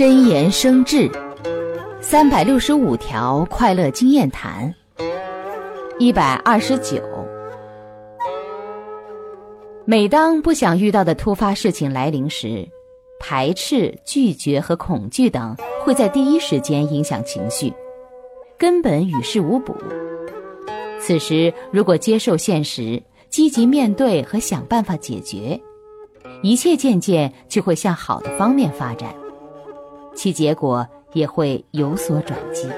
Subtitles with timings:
[0.00, 1.10] 真言生智，
[2.00, 4.74] 三百六十五条快乐经验谈。
[5.98, 7.02] 一百二十九，
[9.84, 12.66] 每当不想遇到的突发事情来临时，
[13.20, 15.54] 排斥、拒绝和恐惧等
[15.84, 17.70] 会在第一时间影响情绪，
[18.56, 19.76] 根本与事无补。
[20.98, 25.60] 此时，如果接受现实，积极面对和想办法解决，
[26.40, 29.14] 一切渐渐就会向好的方面发展。
[30.20, 32.68] 其结果也会有所转机。